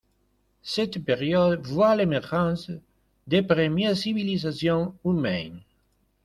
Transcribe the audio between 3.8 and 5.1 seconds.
civilisations